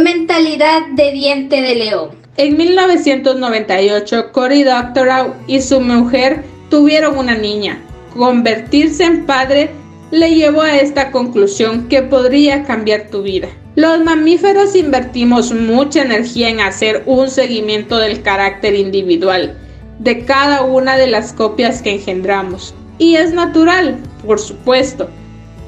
Mentalidad 0.00 0.86
de 0.94 1.12
diente 1.12 1.60
de 1.60 1.74
león. 1.74 2.10
En 2.38 2.56
1998, 2.56 4.32
Cory 4.32 4.62
Doctorow 4.62 5.34
y 5.46 5.60
su 5.60 5.80
mujer 5.80 6.44
tuvieron 6.70 7.18
una 7.18 7.36
niña. 7.36 7.78
Convertirse 8.16 9.04
en 9.04 9.26
padre 9.26 9.70
le 10.10 10.34
llevó 10.34 10.62
a 10.62 10.76
esta 10.76 11.10
conclusión 11.10 11.88
que 11.88 12.02
podría 12.02 12.64
cambiar 12.64 13.08
tu 13.10 13.22
vida. 13.22 13.48
Los 13.74 14.02
mamíferos 14.02 14.74
invertimos 14.74 15.52
mucha 15.52 16.02
energía 16.02 16.48
en 16.48 16.60
hacer 16.60 17.02
un 17.06 17.28
seguimiento 17.28 17.98
del 17.98 18.22
carácter 18.22 18.74
individual 18.74 19.58
de 19.98 20.24
cada 20.24 20.62
una 20.62 20.96
de 20.96 21.06
las 21.06 21.32
copias 21.32 21.82
que 21.82 21.92
engendramos. 21.92 22.74
Y 22.98 23.16
es 23.16 23.32
natural, 23.32 23.98
por 24.26 24.38
supuesto. 24.40 25.08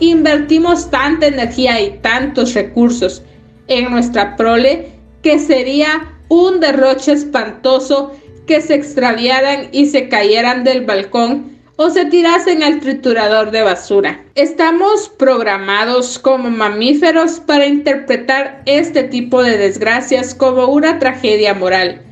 Invertimos 0.01 0.91
tanta 0.91 1.27
energía 1.27 1.81
y 1.81 1.99
tantos 2.01 2.55
recursos 2.55 3.23
en 3.69 3.91
nuestra 3.91 4.37
prole 4.37 4.93
que 5.23 5.39
sería 5.39 6.13
un 6.29 6.61
derroche 6.61 7.13
espantoso 7.13 8.13
que 8.47 8.61
se 8.61 8.75
extraviaran 8.75 9.69
y 9.73 9.87
se 9.87 10.09
cayeran 10.09 10.65
del 10.65 10.85
balcón 10.85 11.55
o 11.77 11.91
se 11.91 12.05
tirasen 12.05 12.63
al 12.63 12.81
triturador 12.81 13.51
de 13.51 13.63
basura. 13.63 14.25
Estamos 14.35 15.09
programados 15.09 16.19
como 16.19 16.51
mamíferos 16.51 17.41
para 17.41 17.67
interpretar 17.67 18.63
este 18.67 19.05
tipo 19.05 19.43
de 19.43 19.57
desgracias 19.57 20.35
como 20.35 20.67
una 20.67 20.99
tragedia 20.99 21.55
moral, 21.55 22.03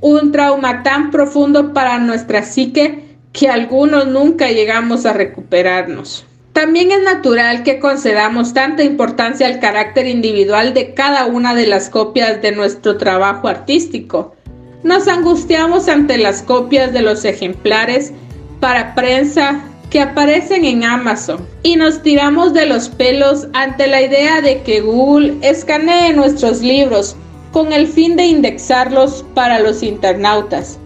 un 0.00 0.32
trauma 0.32 0.82
tan 0.82 1.10
profundo 1.10 1.72
para 1.72 1.98
nuestra 1.98 2.42
psique 2.42 3.04
que 3.32 3.48
algunos 3.48 4.06
nunca 4.06 4.50
llegamos 4.50 5.06
a 5.06 5.12
recuperarnos. 5.12 6.26
También 6.54 6.92
es 6.92 7.02
natural 7.02 7.64
que 7.64 7.80
concedamos 7.80 8.54
tanta 8.54 8.84
importancia 8.84 9.48
al 9.48 9.58
carácter 9.58 10.06
individual 10.06 10.72
de 10.72 10.94
cada 10.94 11.26
una 11.26 11.52
de 11.52 11.66
las 11.66 11.90
copias 11.90 12.40
de 12.42 12.52
nuestro 12.52 12.96
trabajo 12.96 13.48
artístico. 13.48 14.36
Nos 14.84 15.08
angustiamos 15.08 15.88
ante 15.88 16.16
las 16.16 16.42
copias 16.42 16.92
de 16.92 17.02
los 17.02 17.24
ejemplares 17.24 18.12
para 18.60 18.94
prensa 18.94 19.64
que 19.90 20.00
aparecen 20.00 20.64
en 20.64 20.84
Amazon 20.84 21.44
y 21.64 21.74
nos 21.74 22.02
tiramos 22.02 22.54
de 22.54 22.66
los 22.66 22.88
pelos 22.88 23.48
ante 23.52 23.88
la 23.88 24.02
idea 24.02 24.40
de 24.40 24.62
que 24.62 24.80
Google 24.80 25.34
escanee 25.42 26.12
nuestros 26.12 26.60
libros 26.60 27.16
con 27.50 27.72
el 27.72 27.88
fin 27.88 28.14
de 28.14 28.26
indexarlos 28.26 29.24
para 29.34 29.58
los 29.58 29.82
internautas. 29.82 30.78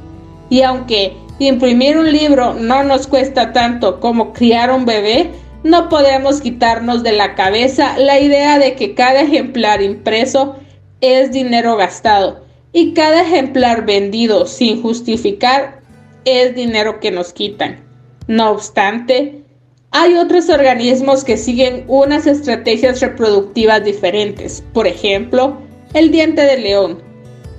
Y 0.48 0.62
aunque 0.62 1.14
imprimir 1.38 1.98
un 1.98 2.10
libro 2.10 2.54
no 2.54 2.84
nos 2.84 3.06
cuesta 3.06 3.52
tanto 3.52 4.00
como 4.00 4.32
criar 4.32 4.72
un 4.72 4.86
bebé, 4.86 5.30
no 5.64 5.88
podemos 5.88 6.40
quitarnos 6.40 7.02
de 7.02 7.12
la 7.12 7.34
cabeza 7.34 7.98
la 7.98 8.20
idea 8.20 8.58
de 8.58 8.74
que 8.74 8.94
cada 8.94 9.22
ejemplar 9.22 9.82
impreso 9.82 10.56
es 11.00 11.32
dinero 11.32 11.76
gastado 11.76 12.44
y 12.72 12.92
cada 12.92 13.22
ejemplar 13.22 13.84
vendido 13.84 14.46
sin 14.46 14.82
justificar 14.82 15.80
es 16.24 16.54
dinero 16.54 17.00
que 17.00 17.10
nos 17.10 17.32
quitan. 17.32 17.84
No 18.26 18.50
obstante, 18.50 19.42
hay 19.90 20.14
otros 20.14 20.48
organismos 20.50 21.24
que 21.24 21.36
siguen 21.36 21.84
unas 21.88 22.26
estrategias 22.26 23.00
reproductivas 23.00 23.84
diferentes. 23.84 24.62
Por 24.74 24.86
ejemplo, 24.86 25.56
el 25.94 26.10
diente 26.10 26.42
de 26.42 26.58
león. 26.58 27.02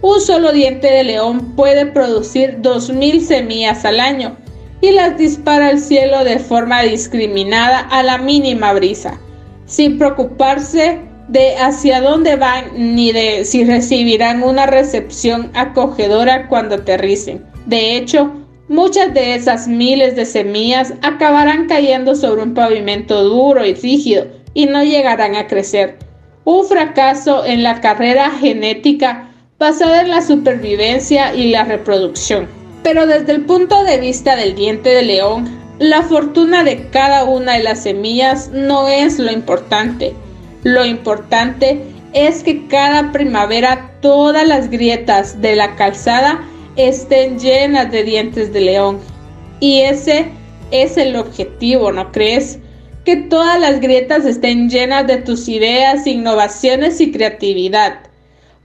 Un 0.01 0.21
solo 0.21 0.53
diente 0.53 0.87
de 0.87 1.03
león 1.03 1.55
puede 1.55 1.87
producir 1.87 2.59
2.000 2.61 3.19
semillas 3.21 3.83
al 3.83 3.99
año 3.99 4.37
y 4.81 4.91
las 4.91 5.17
dispara 5.17 5.67
al 5.67 5.79
cielo 5.79 6.23
de 6.23 6.39
forma 6.39 6.81
discriminada 6.83 7.79
a 7.79 8.03
la 8.03 8.17
mínima 8.17 8.73
brisa, 8.73 9.19
sin 9.65 9.97
preocuparse 9.97 10.99
de 11.27 11.55
hacia 11.57 12.01
dónde 12.01 12.35
van 12.35 12.65
ni 12.75 13.11
de 13.11 13.45
si 13.45 13.63
recibirán 13.63 14.41
una 14.43 14.65
recepción 14.65 15.51
acogedora 15.53 16.47
cuando 16.47 16.75
aterricen. 16.75 17.45
De 17.65 17.95
hecho, 17.95 18.31
muchas 18.67 19.13
de 19.13 19.35
esas 19.35 19.67
miles 19.67 20.15
de 20.15 20.25
semillas 20.25 20.93
acabarán 21.01 21.67
cayendo 21.67 22.15
sobre 22.15 22.41
un 22.41 22.53
pavimento 22.53 23.23
duro 23.23 23.65
y 23.65 23.75
rígido 23.75 24.27
y 24.53 24.65
no 24.65 24.83
llegarán 24.83 25.35
a 25.35 25.47
crecer. 25.47 25.99
Un 26.45 26.65
fracaso 26.65 27.45
en 27.45 27.61
la 27.61 27.79
carrera 27.79 28.31
genética 28.31 29.29
basada 29.59 30.01
en 30.01 30.09
la 30.09 30.21
supervivencia 30.21 31.35
y 31.35 31.51
la 31.51 31.65
reproducción. 31.65 32.58
Pero 32.83 33.05
desde 33.05 33.33
el 33.33 33.45
punto 33.45 33.83
de 33.83 33.99
vista 33.99 34.35
del 34.35 34.55
diente 34.55 34.89
de 34.89 35.03
león, 35.03 35.59
la 35.79 36.01
fortuna 36.03 36.63
de 36.63 36.87
cada 36.89 37.23
una 37.23 37.53
de 37.53 37.63
las 37.63 37.83
semillas 37.83 38.49
no 38.49 38.87
es 38.87 39.19
lo 39.19 39.31
importante. 39.31 40.13
Lo 40.63 40.85
importante 40.85 41.81
es 42.13 42.43
que 42.43 42.67
cada 42.67 43.11
primavera 43.11 43.91
todas 44.01 44.47
las 44.47 44.69
grietas 44.69 45.41
de 45.41 45.55
la 45.55 45.75
calzada 45.75 46.41
estén 46.75 47.39
llenas 47.39 47.91
de 47.91 48.03
dientes 48.03 48.51
de 48.51 48.61
león. 48.61 48.99
Y 49.59 49.81
ese 49.81 50.31
es 50.71 50.97
el 50.97 51.15
objetivo, 51.15 51.91
¿no 51.91 52.11
crees? 52.11 52.59
Que 53.05 53.15
todas 53.17 53.59
las 53.59 53.79
grietas 53.79 54.25
estén 54.25 54.69
llenas 54.69 55.07
de 55.07 55.17
tus 55.17 55.47
ideas, 55.47 56.07
innovaciones 56.07 57.01
y 57.01 57.11
creatividad. 57.11 57.99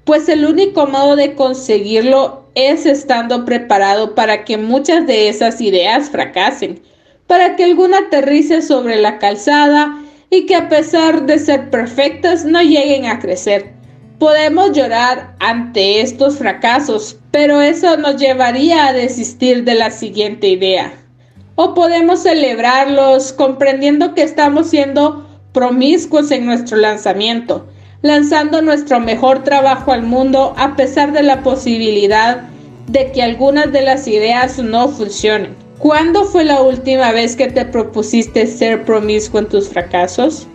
Pues 0.05 0.29
el 0.29 0.45
único 0.45 0.87
modo 0.87 1.17
de 1.17 1.35
conseguirlo 1.35 2.44
es 2.55 2.87
estando 2.87 3.45
preparado 3.45 4.15
para 4.15 4.45
que 4.45 4.57
muchas 4.57 5.07
de 5.07 5.29
esas 5.29 5.61
ideas 5.61 6.11
fracasen, 6.11 6.81
para 7.27 7.57
que 7.57 7.65
alguna 7.65 7.99
aterrice 7.99 8.63
sobre 8.63 8.97
la 8.97 9.19
calzada 9.19 9.99
y 10.31 10.47
que 10.47 10.57
a 10.57 10.69
pesar 10.69 11.27
de 11.27 11.39
ser 11.39 11.71
perfectas 11.71 12.45
no 12.45 12.61
lleguen 12.63 13.07
a 13.07 13.19
crecer. 13.19 13.73
Podemos 14.19 14.73
llorar 14.73 15.35
ante 15.41 16.01
estos 16.01 16.39
fracasos, 16.39 17.19
pero 17.31 17.61
eso 17.61 17.97
nos 17.97 18.17
llevaría 18.17 18.87
a 18.87 18.93
desistir 18.93 19.65
de 19.65 19.75
la 19.75 19.91
siguiente 19.91 20.49
idea. 20.49 20.93
O 21.57 21.75
podemos 21.75 22.23
celebrarlos 22.23 23.33
comprendiendo 23.33 24.15
que 24.15 24.23
estamos 24.23 24.71
siendo 24.71 25.27
promiscuos 25.53 26.31
en 26.31 26.47
nuestro 26.47 26.77
lanzamiento, 26.77 27.67
lanzando 28.05 28.61
nuestro 28.61 29.01
mejor 29.01 29.45
trabajo 29.45 29.91
al 29.91 30.03
mundo 30.03 30.53
a 30.59 30.77
pesar 30.77 31.13
de 31.13 31.23
la 31.23 31.43
posibilidad 31.43 32.43
de 32.87 33.11
que 33.13 33.23
algunas 33.23 33.73
de 33.73 33.81
las 33.81 34.07
ideas 34.07 34.59
no 34.59 34.89
funcionen. 34.91 35.57
¿Cuándo 35.79 36.27
fue 36.27 36.45
la 36.45 36.61
última 36.61 37.13
vez 37.13 37.35
que 37.35 37.47
te 37.47 37.65
propusiste 37.65 38.47
ser 38.47 38.85
promiscuo 38.85 39.41
en 39.41 39.49
tus 39.49 39.71
fracasos? 39.71 40.47